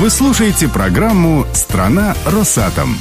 [0.00, 2.96] Вы слушаете программу «Страна Росатом».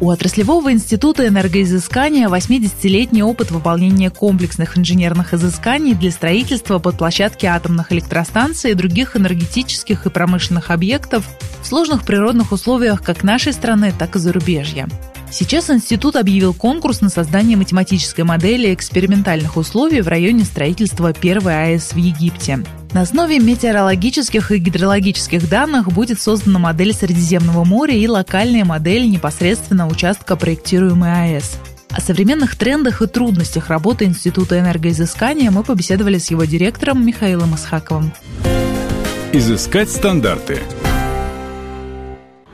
[0.00, 7.90] У отраслевого института энергоизыскания 80-летний опыт выполнения комплексных инженерных изысканий для строительства под площадки атомных
[7.90, 11.26] электростанций и других энергетических и промышленных объектов
[11.62, 14.86] в сложных природных условиях как нашей страны, так и зарубежья.
[15.32, 21.92] Сейчас институт объявил конкурс на создание математической модели экспериментальных условий в районе строительства первой АЭС
[21.92, 22.62] в Египте.
[22.94, 29.88] На основе метеорологических и гидрологических данных будет создана модель Средиземного моря и локальная модель непосредственно
[29.88, 31.58] участка проектируемой АЭС.
[31.90, 38.12] О современных трендах и трудностях работы Института энергоизыскания мы побеседовали с его директором Михаилом Исхаковым.
[39.32, 40.60] Изыскать стандарты–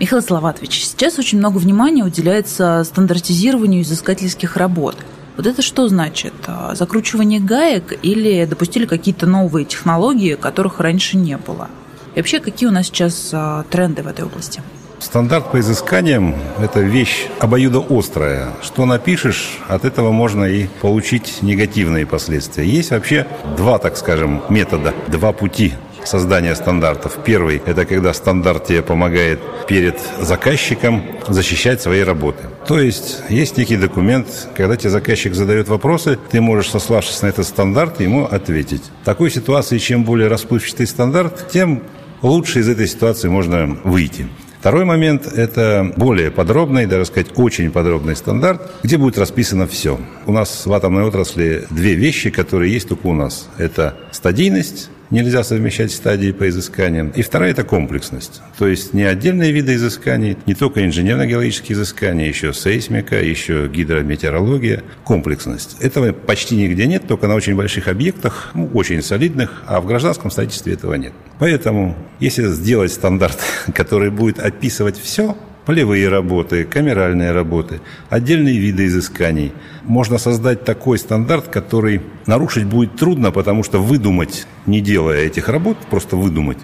[0.00, 4.96] Михаил Салаватович, сейчас очень много внимания уделяется стандартизированию изыскательских работ.
[5.36, 6.32] Вот это что значит?
[6.46, 11.68] А, закручивание гаек или допустили какие-то новые технологии, которых раньше не было?
[12.14, 14.62] И вообще, какие у нас сейчас а, тренды в этой области?
[15.00, 18.52] Стандарт по изысканиям– это вещь обоюдоострая.
[18.62, 22.64] Что напишешь, от этого можно и получить негативные последствия.
[22.64, 27.18] Есть вообще два, так скажем, метода, два пути создания стандартов.
[27.24, 32.44] Первый– это когда стандарт тебе помогает перед заказчиком защищать свои работы.
[32.66, 37.46] То есть есть некий документ, когда тебе заказчик задает вопросы, ты можешь, сославшись на этот
[37.46, 38.82] стандарт, ему ответить.
[39.02, 41.82] В такой ситуации, чем более расплывчатый стандарт, тем
[42.22, 44.26] лучше из этой ситуации можно выйти.
[44.64, 50.00] Второй момент– это более подробный, даже сказать, очень подробный стандарт, где будет расписано все.
[50.24, 53.50] У нас в атомной отрасли две вещи, которые есть только у нас.
[53.58, 57.10] Это стадийность нельзя совмещать стадии по изысканиям.
[57.10, 58.42] И вторая– это комплексность.
[58.58, 65.76] То есть не отдельные виды изысканий, не только инженерно-геологические изыскания, еще сейсмика, еще гидрометеорология, комплексность.
[65.80, 70.30] Этого почти нигде нет, только на очень больших объектах, ну, очень солидных, а в гражданском
[70.30, 71.12] строительстве этого нет.
[71.38, 73.38] Поэтому, если сделать стандарт,
[73.74, 77.80] который будет описывать все, полевые работы, камеральные работы,
[78.10, 79.52] отдельные виды изысканий.
[79.82, 85.76] Можно создать такой стандарт, который нарушить будет трудно, потому что выдумать, не делая этих работ,
[85.90, 86.58] просто выдумать,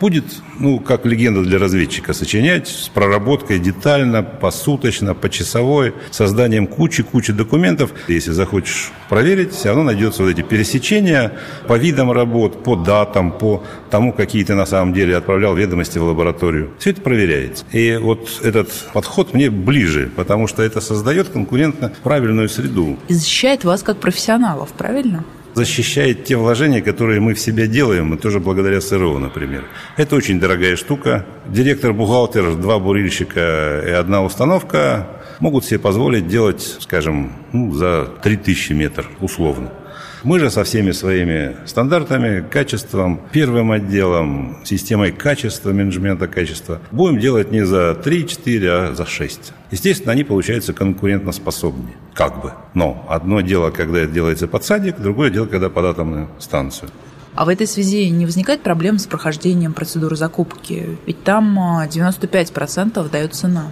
[0.00, 0.24] будет,
[0.58, 7.92] ну, как легенда для разведчика, сочинять с проработкой детально, посуточно, почасовой, созданием кучи-кучи документов.
[8.08, 11.32] Если захочешь проверить, все равно найдется вот эти пересечения
[11.66, 16.04] по видам работ, по датам, по тому, какие ты на самом деле отправлял ведомости в
[16.04, 16.70] лабораторию.
[16.78, 17.64] Все это проверяется.
[17.72, 22.98] И вот этот подход мне ближе, потому что это создает конкурентно правильную среду.
[23.08, 25.24] И защищает вас как профессионалов, правильно?
[25.56, 29.64] Защищает те вложения, которые мы в себя делаем, и тоже благодаря СРО, например.
[29.96, 31.24] Это очень дорогая штука.
[31.46, 35.06] Директор-бухгалтер, два бурильщика и одна установка
[35.40, 39.72] могут себе позволить делать, скажем, ну, за 3000 метров условно.
[40.26, 47.52] Мы же со всеми своими стандартами, качеством, первым отделом, системой качества, менеджмента качества будем делать
[47.52, 49.52] не за 3-4, а за 6.
[49.70, 52.52] Естественно, они получаются конкурентоспособнее, как бы.
[52.74, 56.90] Но одно дело, когда это делается под садик, другое дело, когда под атомную станцию.
[57.36, 60.98] А в этой связи не возникает проблем с прохождением процедуры закупки?
[61.06, 63.70] Ведь там 95% а, дает цена.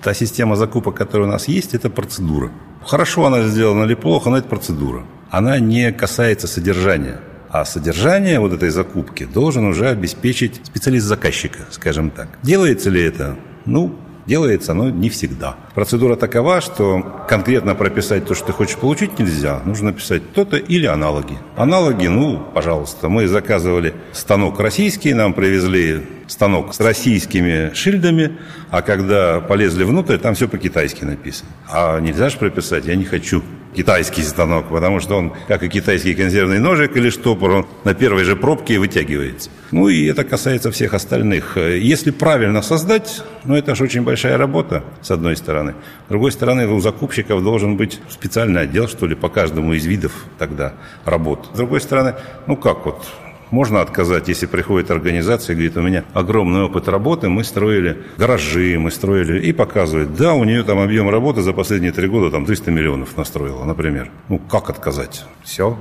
[0.00, 2.50] Та система закупок, которая у нас есть, это процедура.
[2.82, 7.16] Хорошо она сделана или плохо, но это процедура она не касается содержания.
[7.48, 12.28] А содержание вот этой закупки должен уже обеспечить специалист заказчика, скажем так.
[12.42, 13.36] Делается ли это?
[13.64, 15.56] Ну, делается, но не всегда.
[15.74, 19.60] Процедура такова, что конкретно прописать то, что ты хочешь получить, нельзя.
[19.64, 21.38] Нужно написать то-то или аналоги.
[21.56, 28.36] Аналоги, ну, пожалуйста, мы заказывали станок российский, нам привезли станок с российскими шильдами,
[28.70, 31.48] а когда полезли внутрь, там все по-китайски написано.
[31.70, 33.42] А нельзя же прописать, я не хочу
[33.74, 38.24] китайский станок, потому что он, как и китайский консервный ножик или штопор, он на первой
[38.24, 39.50] же пробке вытягивается.
[39.70, 41.56] Ну и это касается всех остальных.
[41.56, 45.74] Если правильно создать, ну это же очень большая работа, с одной стороны.
[46.06, 50.12] С другой стороны, у закупщиков должен быть специальный отдел, что ли, по каждому из видов
[50.38, 50.74] тогда
[51.04, 51.48] работ.
[51.54, 52.14] С другой стороны,
[52.46, 53.06] ну как вот,
[53.52, 58.78] можно отказать, если приходит организация и говорит, у меня огромный опыт работы, мы строили гаражи,
[58.78, 62.46] мы строили, и показывает, да, у нее там объем работы за последние три года там
[62.46, 64.10] 300 миллионов настроила, например.
[64.28, 65.24] Ну, как отказать?
[65.44, 65.78] Все,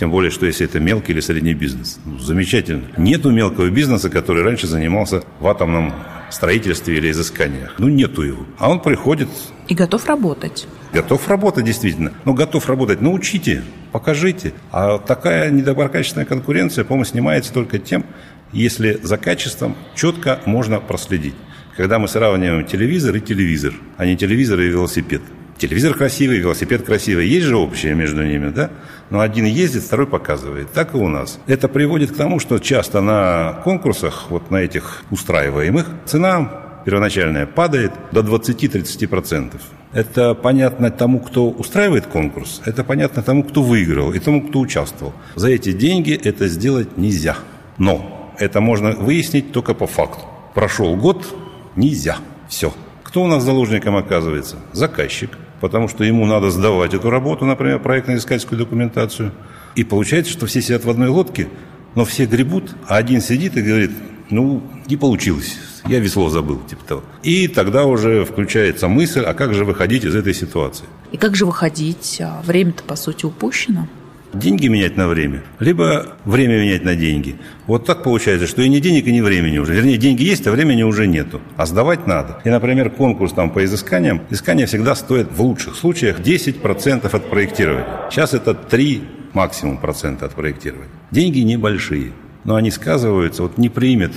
[0.00, 2.00] тем более, что если это мелкий или средний бизнес.
[2.06, 2.84] Ну, замечательно.
[2.96, 5.92] Нету мелкого бизнеса, который раньше занимался в атомном
[6.30, 7.74] строительстве или изысканиях.
[7.76, 8.46] Ну, нету его.
[8.58, 9.28] А он приходит...
[9.68, 10.66] И готов работать.
[10.92, 12.12] Готов работать, действительно.
[12.24, 13.02] Но готов работать.
[13.02, 14.52] Научите, покажите.
[14.70, 18.04] А такая недоброкачественная конкуренция, по-моему, снимается только тем,
[18.52, 21.34] если за качеством четко можно проследить.
[21.76, 25.22] Когда мы сравниваем телевизор и телевизор, а не телевизор и велосипед.
[25.56, 27.28] телевизор красивый, велосипед красивый.
[27.28, 28.70] Есть же общее между ними, да?
[29.10, 30.72] Но один ездит, второй показывает.
[30.72, 31.38] Так и у нас.
[31.46, 37.92] Это приводит к тому, что часто на конкурсах, вот на этих устраиваемых, цена первоначальная падает
[38.12, 39.60] до 20-30%.
[39.92, 45.12] Это понятно тому, кто устраивает конкурс, это понятно тому, кто выиграл и тому, кто участвовал.
[45.34, 47.36] За эти деньги это сделать нельзя.
[47.76, 50.24] Но это можно выяснить только по факту.
[50.54, 51.26] Прошел год,
[51.74, 52.18] нельзя.
[52.48, 52.72] Все.
[53.02, 54.56] Кто у нас заложником оказывается?
[54.72, 55.36] Заказчик.
[55.60, 59.32] Потому что ему надо сдавать эту работу, например, проектно-искательскую документацию.
[59.74, 61.48] И получается, что все сидят в одной лодке,
[61.96, 63.90] но все гребут, а один сидит и говорит,
[64.30, 67.02] ну, не получилось, я весло забыл, типа того.
[67.22, 70.84] И тогда уже включается мысль, а как же выходить из этой ситуации?
[71.12, 72.20] И как же выходить?
[72.20, 73.88] А время-то, по сути, упущено.
[74.32, 77.34] Деньги менять на время, либо время менять на деньги.
[77.66, 79.74] Вот так получается, что и не денег, и не времени уже.
[79.74, 81.40] Вернее, деньги есть, а времени уже нету.
[81.56, 82.40] А сдавать надо.
[82.44, 87.86] И, например, конкурс там по изысканиям, изыскание всегда стоит в лучших случаях 10% от проектирования.
[88.08, 90.90] Сейчас это 3 максимум процента от проектирования.
[91.10, 92.12] Деньги небольшие,
[92.44, 93.42] но они сказываются.
[93.42, 94.12] Вот не примет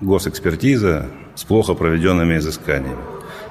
[0.00, 2.98] госэкспертиза с плохо проведенными изысканиями.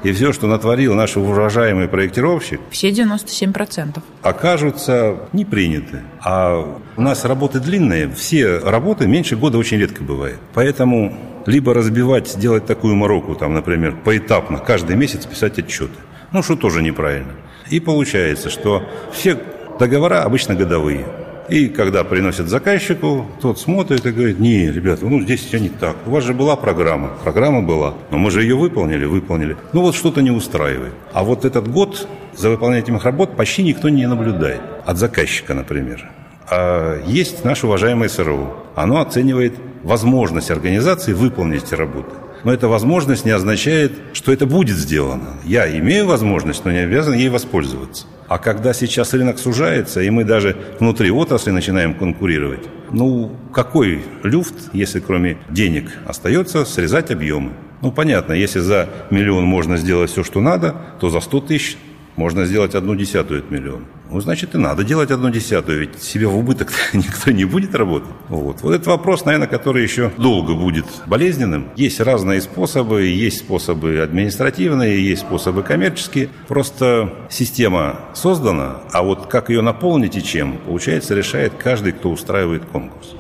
[0.04, 2.62] И все, что натворил наш уважаемый проектировщик...
[2.72, 4.01] Все 97%.
[4.22, 6.01] Окажутся не приняты.
[6.22, 8.10] А у нас работы длинные.
[8.10, 10.40] Все работы меньше года очень редко бывает.
[10.54, 15.96] Поэтому либо разбивать, делать такую мороку, там, например, поэтапно, каждый месяц писать отчеты.
[16.31, 17.34] Ну, что тоже неправильно.
[17.69, 19.38] И получается, что все
[19.80, 21.06] договора обычно годовые.
[21.50, 25.96] И когда приносят заказчику, тот смотрит и говорит, не, ребята, ну здесь все не так.
[26.06, 27.10] У вас же была программа.
[27.24, 27.96] Программа была.
[28.12, 29.57] Но мы же ее выполнили, выполнили.
[29.74, 30.94] Ну вот что-то не устраивает.
[31.12, 34.62] А вот этот год за выполнение этих работ почти никто не наблюдает.
[34.86, 36.07] От заказчика, например.
[36.51, 38.54] А есть наш уважаемый СРУ.
[38.75, 39.54] Оно оценивает
[39.84, 42.12] возможность организации выполнить эти работы.
[42.44, 45.38] Но эта возможность не означает, что это будет сделано.
[45.44, 48.06] Я имею возможность, но не обязан ей воспользоваться.
[48.27, 54.69] А когда сейчас рынок сужается, и мы даже внутри отрасли начинаем конкурировать, ну, какой люфт,
[54.74, 57.53] если кроме денег остается, срезать объемы?
[57.81, 61.77] Ну, понятно, если за миллион можно сделать все, что надо, то за 100 тысяч
[62.19, 63.86] можно сделать одну десятую от миллиона.
[64.12, 68.10] Ну, значит, и надо делать одну десятую, ведь себе в убыток никто не будет работать.
[68.27, 68.62] Вот.
[68.62, 71.69] вот этот вопрос, наверное, который еще долго будет болезненным.
[71.77, 76.30] Есть разные способы, есть способы административные, есть способы коммерческие.
[76.50, 82.65] Просто система создана, а вот как ее наполнить и чем, получается, решает каждый, кто устраивает
[82.65, 83.15] конкурс.